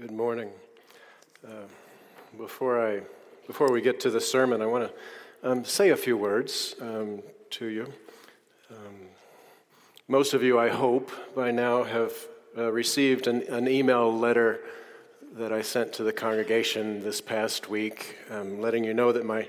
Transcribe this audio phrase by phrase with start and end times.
[0.00, 0.50] Good morning.
[1.46, 1.68] Uh,
[2.36, 3.02] before, I,
[3.46, 7.22] before we get to the sermon, I want to um, say a few words um,
[7.50, 7.92] to you.
[8.72, 8.96] Um,
[10.08, 12.12] most of you, I hope, by now have
[12.58, 14.62] uh, received an, an, email letter
[15.34, 19.48] that I sent to the congregation this past week, um, letting you know that my,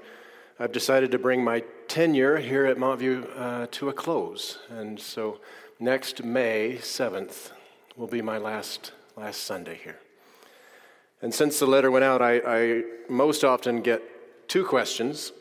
[0.59, 4.59] I've decided to bring my tenure here at Montview uh, to a close.
[4.70, 5.40] And so
[5.80, 7.50] next May 7th
[7.98, 9.98] will be my last, last Sunday here.
[11.22, 15.32] And since the letter went out, I, I most often get two questions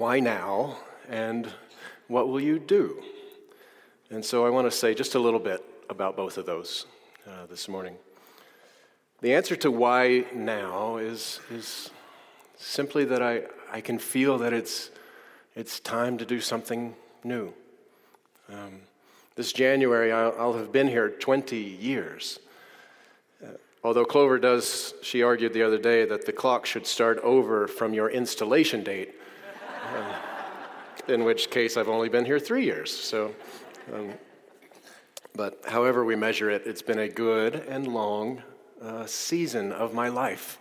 [0.00, 0.78] why now?
[1.10, 1.46] And
[2.08, 3.02] what will you do?
[4.10, 6.86] And so I want to say just a little bit about both of those
[7.26, 7.96] uh, this morning.
[9.20, 11.90] The answer to why now is, is
[12.56, 14.90] simply that I, I can feel that it's,
[15.54, 17.52] it's time to do something new.
[18.48, 18.80] Um,
[19.34, 22.38] this January, I'll, I'll, have been here 20 years.
[23.82, 27.94] Although Clover does, she argued the other day that the clock should start over from
[27.94, 29.14] your installation date,
[29.94, 30.12] uh,
[31.08, 32.94] in which case I've only been here three years.
[32.94, 33.34] So,
[33.94, 34.12] um,
[35.34, 38.42] but however we measure it, it's been a good and long
[38.82, 40.58] uh, season of my life.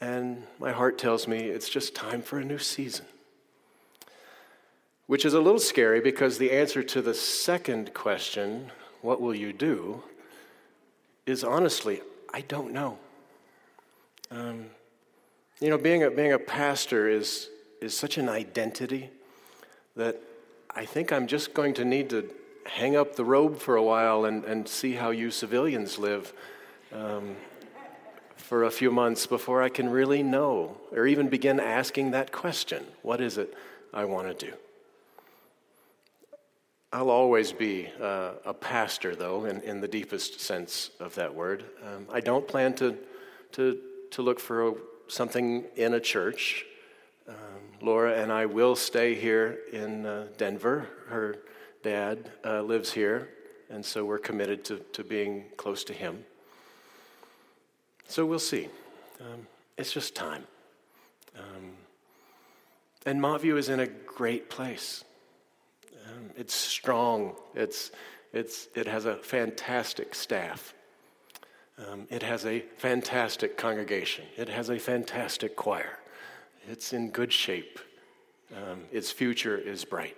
[0.00, 3.06] And my heart tells me it's just time for a new season.
[5.06, 9.52] Which is a little scary because the answer to the second question, what will you
[9.52, 10.02] do,
[11.24, 12.00] is honestly,
[12.36, 12.98] I don't know.
[14.30, 14.66] Um,
[15.58, 17.48] you know, being a, being a pastor is,
[17.80, 19.08] is such an identity
[19.96, 20.20] that
[20.68, 22.28] I think I'm just going to need to
[22.66, 26.34] hang up the robe for a while and, and see how you civilians live
[26.92, 27.36] um,
[28.36, 32.84] for a few months before I can really know or even begin asking that question
[33.00, 33.54] what is it
[33.94, 34.52] I want to do?
[36.96, 41.62] I'll always be uh, a pastor, though, in, in the deepest sense of that word.
[41.84, 42.96] Um, I don't plan to,
[43.52, 43.78] to,
[44.12, 44.74] to look for a,
[45.06, 46.64] something in a church.
[47.28, 47.34] Um,
[47.82, 50.88] Laura and I will stay here in uh, Denver.
[51.08, 51.36] Her
[51.82, 53.28] dad uh, lives here,
[53.68, 56.24] and so we're committed to, to being close to him.
[58.08, 58.68] So we'll see.
[59.20, 59.46] Um,
[59.76, 60.44] it's just time.
[61.36, 61.72] Um,
[63.04, 65.04] and Montview is in a great place.
[66.36, 67.34] It's strong.
[67.54, 67.90] It's,
[68.32, 70.74] it's, it has a fantastic staff.
[71.78, 74.24] Um, it has a fantastic congregation.
[74.36, 75.98] It has a fantastic choir.
[76.68, 77.78] It's in good shape.
[78.54, 80.16] Um, its future is bright.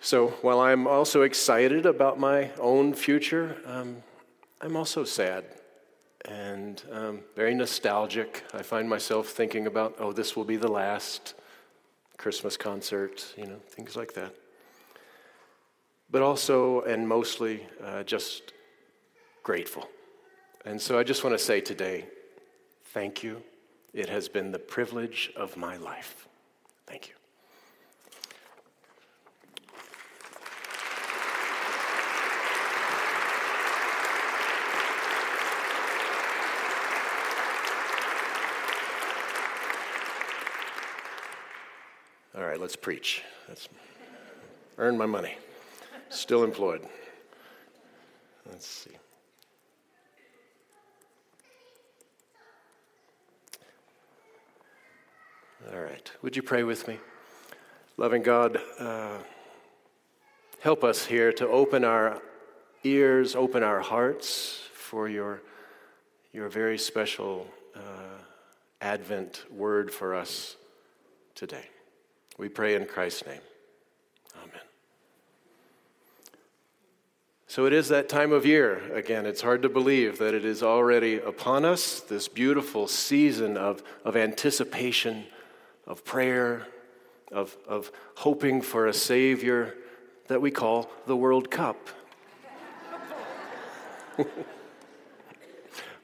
[0.00, 3.96] So while I'm also excited about my own future, um,
[4.60, 5.44] I'm also sad
[6.24, 8.44] and um, very nostalgic.
[8.54, 11.34] I find myself thinking about, oh, this will be the last.
[12.20, 14.34] Christmas concert, you know, things like that.
[16.10, 18.52] But also, and mostly, uh, just
[19.42, 19.88] grateful.
[20.66, 22.04] And so I just want to say today,
[22.92, 23.42] thank you.
[23.94, 26.28] It has been the privilege of my life.
[26.86, 27.19] Thank you.
[42.60, 43.22] Let's preach.
[43.48, 43.68] Let's
[44.76, 45.36] earn my money.
[46.10, 46.82] Still employed.
[48.50, 48.90] Let's see.
[55.72, 56.10] All right.
[56.22, 56.98] Would you pray with me?
[57.96, 59.18] Loving God, uh,
[60.60, 62.20] help us here to open our
[62.82, 65.42] ears, open our hearts for your,
[66.32, 67.80] your very special uh,
[68.80, 70.56] Advent word for us
[71.34, 71.68] today.
[72.40, 73.42] We pray in Christ's name.
[74.34, 74.62] Amen.
[77.46, 78.80] So it is that time of year.
[78.94, 83.82] Again, it's hard to believe that it is already upon us, this beautiful season of,
[84.06, 85.26] of anticipation,
[85.86, 86.66] of prayer,
[87.30, 89.74] of, of hoping for a Savior
[90.28, 91.90] that we call the World Cup.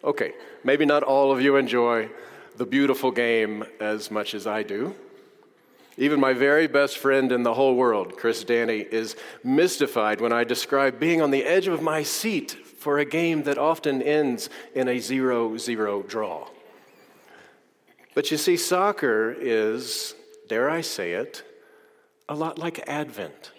[0.04, 2.10] okay, maybe not all of you enjoy
[2.58, 4.94] the beautiful game as much as I do.
[5.98, 10.44] Even my very best friend in the whole world, Chris Danny, is mystified when I
[10.44, 14.88] describe being on the edge of my seat for a game that often ends in
[14.88, 16.48] a 0 0 draw.
[18.14, 20.14] But you see, soccer is,
[20.48, 21.42] dare I say it,
[22.28, 23.52] a lot like Advent.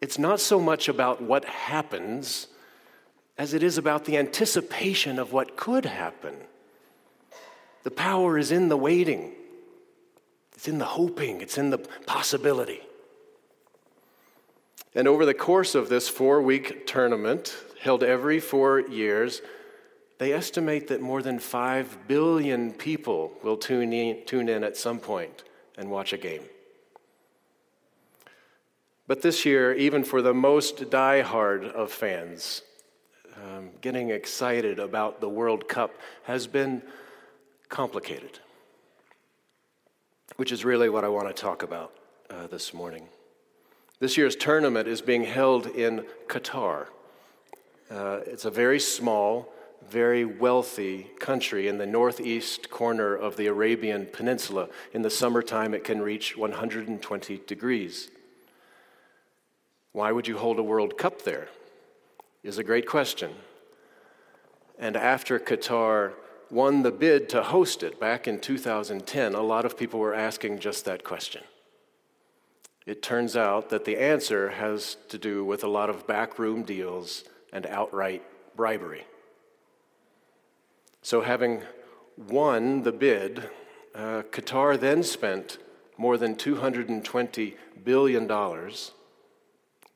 [0.00, 2.48] It's not so much about what happens
[3.38, 6.34] as it is about the anticipation of what could happen.
[7.82, 9.32] The power is in the waiting.
[10.62, 12.82] It's in the hoping, it's in the possibility.
[14.94, 19.42] And over the course of this four week tournament, held every four years,
[20.18, 25.00] they estimate that more than 5 billion people will tune in, tune in at some
[25.00, 25.42] point
[25.76, 26.42] and watch a game.
[29.08, 32.62] But this year, even for the most die-hard of fans,
[33.34, 35.92] um, getting excited about the World Cup
[36.22, 36.82] has been
[37.68, 38.38] complicated,
[40.36, 41.92] which is really what I want to talk about
[42.30, 43.08] uh, this morning.
[43.98, 46.86] This year's tournament is being held in Qatar.
[47.90, 49.52] Uh, it's a very small,
[49.88, 54.68] very wealthy country in the northeast corner of the Arabian Peninsula.
[54.92, 58.10] In the summertime, it can reach 120 degrees.
[59.92, 61.48] Why would you hold a World Cup there?
[62.42, 63.30] Is a great question.
[64.78, 66.14] And after Qatar
[66.52, 70.58] won the bid to host it back in 2010, a lot of people were asking
[70.58, 71.42] just that question.
[72.84, 77.24] It turns out that the answer has to do with a lot of backroom deals
[77.52, 78.22] and outright
[78.54, 79.06] bribery.
[81.00, 81.62] So, having
[82.16, 83.48] won the bid,
[83.94, 85.58] uh, Qatar then spent
[85.96, 88.26] more than $220 billion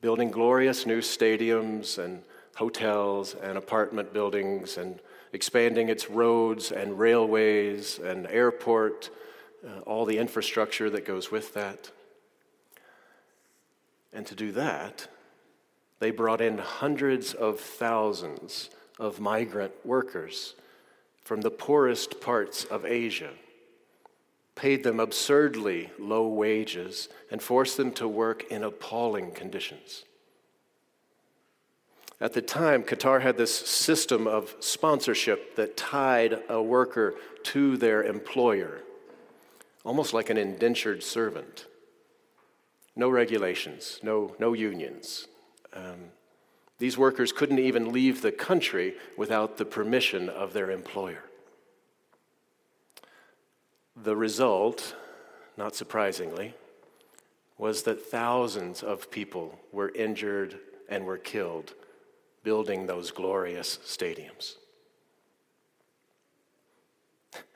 [0.01, 2.23] building glorious new stadiums and
[2.55, 4.99] hotels and apartment buildings and
[5.33, 9.09] expanding its roads and railways and airport,
[9.65, 11.91] uh, all the infrastructure that goes with that.
[14.13, 15.07] And to do that,
[15.99, 18.69] they brought in hundreds of thousands
[18.99, 20.55] of migrant workers
[21.23, 23.31] from the poorest parts of Asia,
[24.55, 30.05] paid them absurdly low wages, and forced them to work in appalling conditions.
[32.19, 38.03] At the time, Qatar had this system of sponsorship that tied a worker to their
[38.03, 38.81] employer,
[39.83, 41.67] almost like an indentured servant.
[42.95, 45.27] No regulations, no, no unions.
[45.73, 46.11] Um,
[46.79, 51.23] these workers couldn't even leave the country without the permission of their employer.
[53.95, 54.95] The result,
[55.55, 56.55] not surprisingly,
[57.59, 60.59] was that thousands of people were injured
[60.89, 61.73] and were killed
[62.47, 64.55] building those glorious stadiums.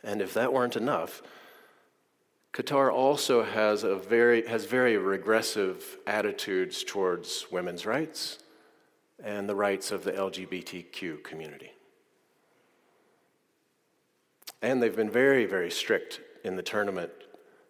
[0.03, 1.21] And if that weren't enough,
[2.51, 8.39] Qatar also has, a very, has very regressive attitudes towards women's rights
[9.23, 11.71] and the rights of the LGBTQ community.
[14.61, 17.13] And they've been very, very strict in the tournament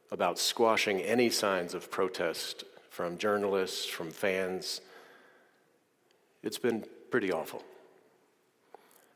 [0.10, 4.82] about squashing any signs of protest from journalists, from fans.
[6.42, 7.64] It's been pretty awful.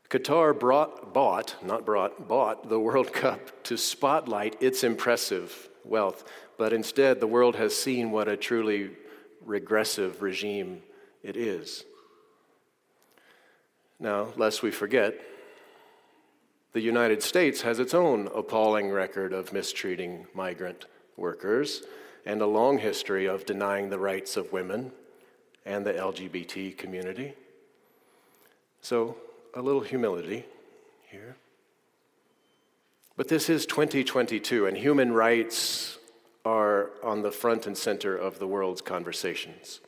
[0.08, 6.24] Qatar brought, bought, not brought, bought the World Cup to spotlight its impressive wealth,
[6.58, 8.90] but instead the world has seen what a truly
[9.44, 10.82] regressive regime
[11.22, 11.84] it is.
[13.98, 15.14] Now, lest we forget,
[16.72, 20.84] the United States has its own appalling record of mistreating migrant
[21.16, 21.82] workers
[22.26, 24.92] and a long history of denying the rights of women
[25.64, 27.34] and the LGBT community.
[28.88, 29.16] So,
[29.52, 30.44] a little humility
[31.10, 31.34] here.
[33.16, 35.98] But this is 2022, and human rights
[36.44, 39.80] are on the front and center of the world's conversations.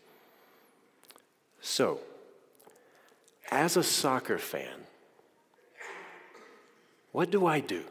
[1.60, 2.00] So,
[3.52, 4.88] as a soccer fan,
[7.12, 7.84] what do I do?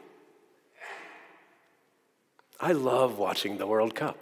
[2.60, 4.18] I love watching the World Cup.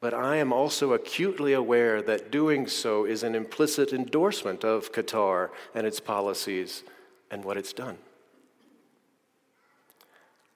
[0.00, 5.50] But I am also acutely aware that doing so is an implicit endorsement of Qatar
[5.74, 6.82] and its policies
[7.30, 7.98] and what it's done.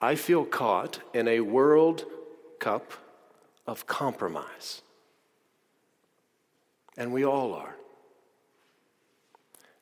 [0.01, 2.05] I feel caught in a World
[2.59, 2.93] Cup
[3.67, 4.81] of compromise.
[6.97, 7.75] And we all are.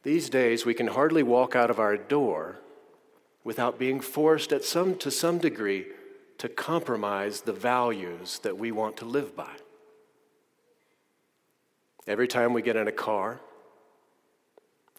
[0.03, 2.59] These days, we can hardly walk out of our door
[3.45, 5.85] without being forced at some, to some degree
[6.43, 9.55] to compromise the values that we want to live by.
[12.05, 13.39] Every time we get in a car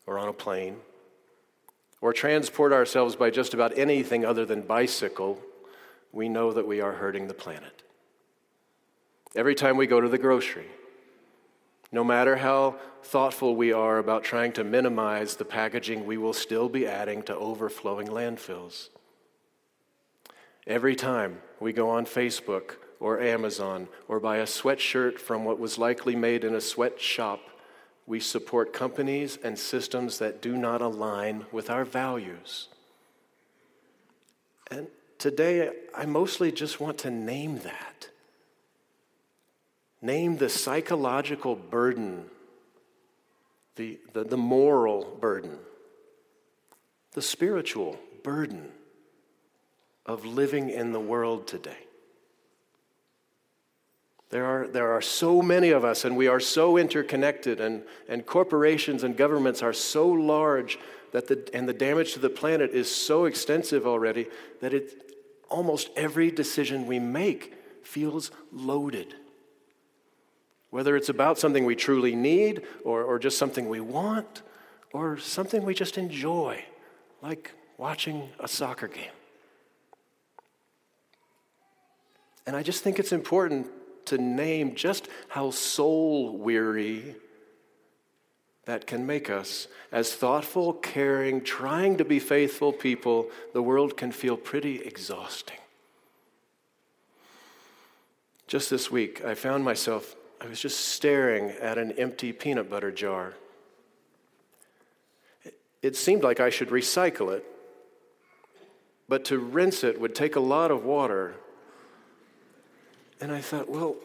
[0.06, 0.78] or on a plane
[2.00, 5.38] or transport ourselves by just about anything other than bicycle,
[6.12, 7.82] we know that we are hurting the planet.
[9.36, 10.68] Every time we go to the grocery,
[11.92, 16.70] no matter how thoughtful we are about trying to minimize the packaging, we will still
[16.70, 18.88] be adding to overflowing landfills.
[20.66, 25.76] Every time we go on Facebook or Amazon or buy a sweatshirt from what was
[25.76, 27.40] likely made in a sweatshop,
[28.06, 32.68] we support companies and systems that do not align with our values.
[34.70, 38.08] And today, I mostly just want to name that.
[40.00, 42.26] name the psychological burden,
[43.76, 45.58] the, the, the moral burden,
[47.12, 48.70] the spiritual burden
[50.06, 51.78] of living in the world today.
[54.30, 58.26] There are, there are so many of us, and we are so interconnected, and, and
[58.26, 60.78] corporations and governments are so large
[61.12, 64.26] that the, and the damage to the planet is so extensive already
[64.60, 65.12] that it,
[65.48, 69.14] almost every decision we make feels loaded.
[70.70, 74.42] Whether it's about something we truly need, or, or just something we want,
[74.92, 76.64] or something we just enjoy,
[77.22, 79.12] like watching a soccer game.
[82.46, 83.68] And I just think it's important
[84.06, 87.16] to name just how soul weary
[88.66, 89.68] that can make us.
[89.92, 95.58] As thoughtful, caring, trying to be faithful people, the world can feel pretty exhausting.
[98.46, 102.92] Just this week, I found myself, I was just staring at an empty peanut butter
[102.92, 103.34] jar.
[105.82, 107.44] It seemed like I should recycle it,
[109.08, 111.34] but to rinse it would take a lot of water
[113.20, 113.96] and I thought, well,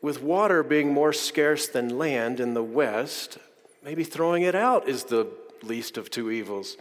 [0.00, 3.38] with water being more scarce than land in the West,
[3.84, 5.26] maybe throwing it out is the
[5.62, 6.76] least of two evils.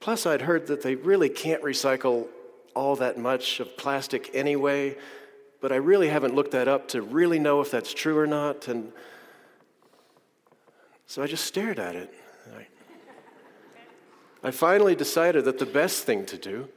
[0.00, 2.26] Plus, I'd heard that they really can't recycle
[2.74, 4.96] all that much of plastic anyway,
[5.60, 8.66] but I really haven't looked that up to really know if that's true or not.
[8.68, 8.92] And
[11.06, 12.14] so I just stared at it.
[14.42, 16.68] I finally decided that the best thing to do,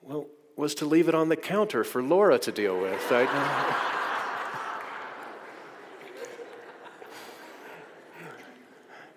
[0.00, 3.00] well, was to leave it on the counter for Laura to deal with.
[3.10, 3.24] I,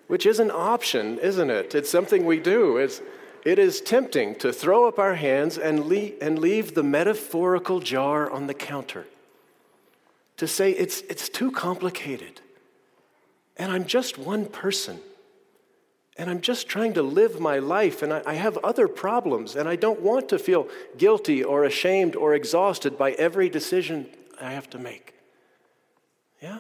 [0.08, 1.74] Which is an option, isn't it?
[1.74, 2.78] It's something we do.
[2.78, 3.02] It's,
[3.44, 8.30] it is tempting to throw up our hands and leave, and leave the metaphorical jar
[8.30, 9.08] on the counter.
[10.38, 12.42] To say it's, it's too complicated.
[13.58, 15.00] And I'm just one person
[16.18, 19.68] and I'm just trying to live my life, and I, I, have other problems, and
[19.68, 20.68] I don't want to feel
[20.98, 24.08] guilty or ashamed or exhausted by every decision
[24.40, 25.14] I have to make.
[26.42, 26.60] Yeah?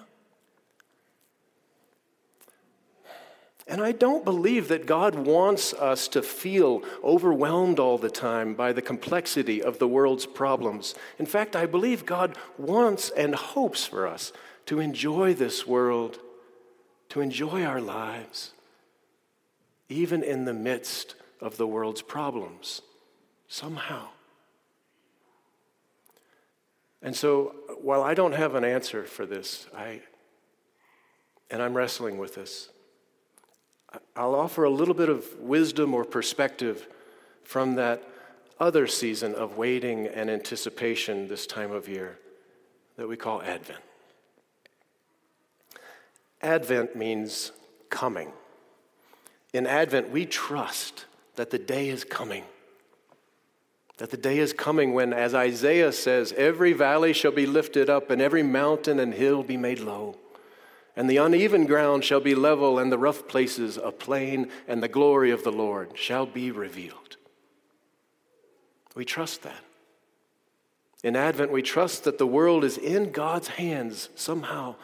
[3.67, 8.73] And I don't believe that God wants us to feel overwhelmed all the time by
[8.73, 10.95] the complexity of the world's problems.
[11.17, 14.33] In fact, I believe God wants and hopes for us
[14.67, 16.19] to enjoy this world,
[17.09, 18.51] to enjoy our lives
[19.89, 22.81] even in the midst of the world's problems,
[23.47, 24.07] somehow.
[27.01, 30.01] And so, while I don't have an answer for this, I,
[31.51, 32.69] and I'm wrestling with this,
[34.15, 36.87] I'll offer a little bit of wisdom or perspective
[37.43, 38.03] from that
[38.59, 42.17] other season of waiting and anticipation this time of year
[42.97, 43.81] that we call Advent.
[46.41, 47.51] Advent means
[47.89, 48.31] coming.
[49.55, 51.05] In Advent, we trust
[51.37, 52.43] that the day is coming.
[53.99, 58.09] That the day is coming when, as Isaiah says, every valley shall be lifted up
[58.09, 60.17] and every mountain and hill be made low.
[60.97, 64.89] And the uneven ground shall be level and the rough places a plain, and the
[64.89, 67.15] glory of the Lord shall be revealed.
[68.93, 69.63] We trust that.
[71.01, 74.75] In Advent, we trust that the world is in God's hands somehow.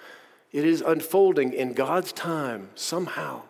[0.53, 3.41] It is unfolding in God's time somehow.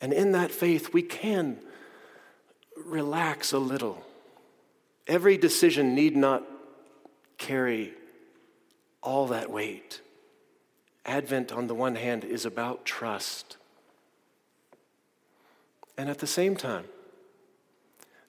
[0.00, 1.58] And in that faith, we can
[2.84, 4.04] relax a little.
[5.06, 6.44] Every decision need not
[7.36, 7.94] carry
[9.02, 10.00] all that weight.
[11.04, 13.56] Advent, on the one hand, is about trust.
[15.96, 16.84] And at the same time,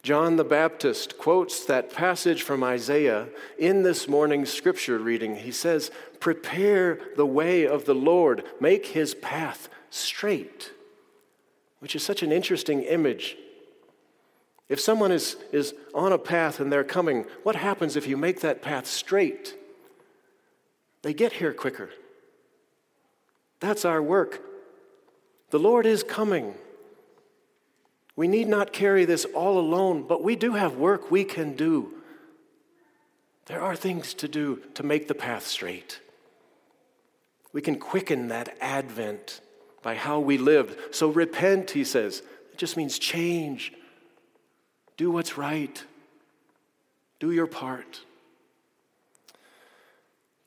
[0.02, 5.36] John the Baptist quotes that passage from Isaiah in this morning's scripture reading.
[5.36, 10.72] He says, Prepare the way of the Lord, make his path straight
[11.80, 13.38] which is such an interesting image.
[14.68, 18.42] If someone is, is on a path and they're coming, what happens if you make
[18.42, 19.56] that path straight?
[21.02, 21.90] They get here quicker.
[23.60, 24.42] That's our work.
[25.50, 26.54] The Lord is coming.
[28.16, 31.94] We need not carry this all alone, but we do have work we can do.
[33.48, 36.02] There are things to do to make the path straight.
[37.52, 39.42] We can quicken that advent
[39.82, 40.96] by how we lived.
[40.96, 42.22] So repent, he says.
[42.52, 43.74] It just means change.
[44.98, 45.84] Do what's right.
[47.20, 48.02] Do your part.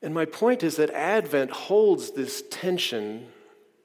[0.01, 3.27] And my point is that Advent holds this tension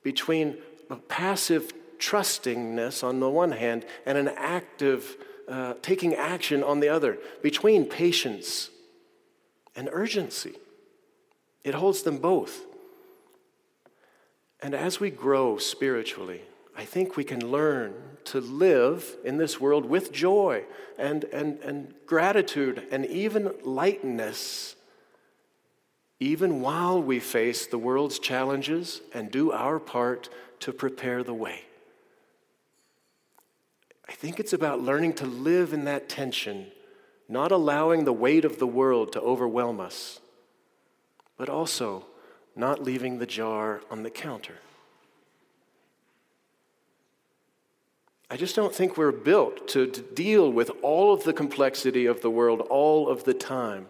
[0.03, 0.59] between
[0.91, 5.17] a passive trustingness on the one hand and an active
[5.49, 8.71] uh, taking action on the other, between patience
[9.75, 10.53] and urgency.
[11.65, 12.67] It holds them both.
[14.61, 16.43] And as we grow spiritually,
[16.77, 17.95] I think we can learn
[18.27, 20.65] to live in this world with joy
[20.99, 24.77] and, and, and gratitude and even lightness,
[26.21, 30.29] even while we face the world's challenges and do our part
[30.61, 31.63] to prepare the way.
[34.09, 36.67] I think it's about learning to live in that tension,
[37.29, 40.21] not allowing the weight of the world to overwhelm us,
[41.37, 42.05] but also
[42.59, 44.57] not leaving the jar on the counter.
[48.31, 52.21] I just don't think we're built to, to, deal with all of the complexity of
[52.21, 53.87] the world all of the time.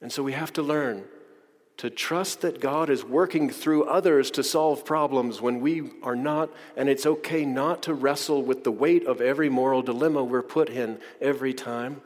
[0.00, 1.04] And so we have to learn
[1.76, 6.48] to trust that God is working through others to solve problems when we are not,
[6.74, 10.70] and it's okay not to wrestle with the weight of every moral dilemma we're put
[10.70, 12.00] in every time.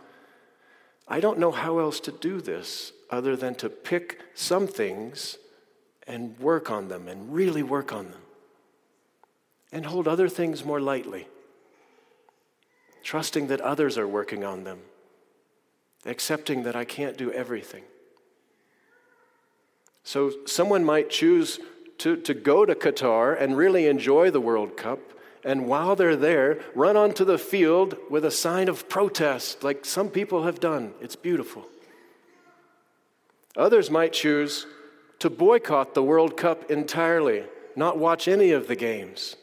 [1.07, 5.37] I don't know how else to do this other than to pick some things
[6.07, 8.21] and work on them and really work on them,
[9.73, 11.29] and hold other things more lightly,
[13.03, 14.79] trusting that others are working on them,
[16.07, 17.85] accepting that I can't do everything.
[20.03, 21.61] So someone might choose
[21.99, 24.99] to, to go to Qatar and really enjoy the World Cup,
[25.45, 30.09] and while they're there, run onto the field with a sign of protest, like some
[30.09, 30.95] people have done.
[31.01, 31.67] It's beautiful.
[33.57, 34.67] Others might choose
[35.19, 37.45] to boycott the World Cup entirely,
[37.77, 39.37] not watch any of the games.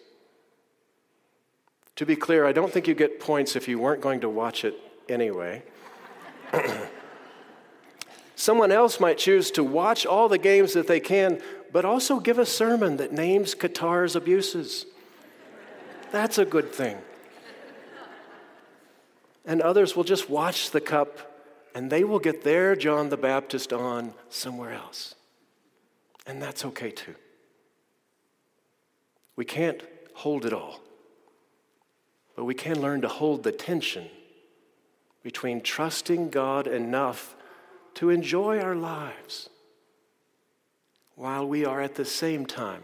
[1.98, 4.64] To be clear, I don't think you get points if you weren't going to watch
[4.64, 4.76] it
[5.10, 5.64] anyway.
[8.36, 12.38] Someone else might choose to watch all the games that they can, but also give
[12.38, 14.86] a sermon that names Qatar's abuses.
[16.12, 16.98] That's a good thing.
[19.46, 21.37] And others will just watch the cup
[21.77, 25.13] and they will get their John the Baptist on somewhere else.
[26.25, 27.13] And that's okay too.
[29.36, 29.84] We can't
[30.15, 30.80] hold it all,
[32.36, 34.10] but we can learn to hold the tension
[35.21, 37.36] between trusting God enough
[37.93, 39.47] to enjoy our lives
[41.13, 42.82] while we are at the same time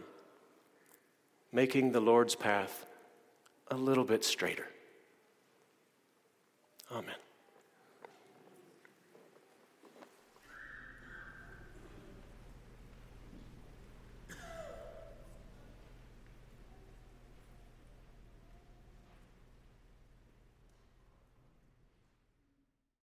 [1.52, 2.86] making the Lord's path
[3.72, 4.68] a little bit straighter.
[6.92, 7.16] Amen.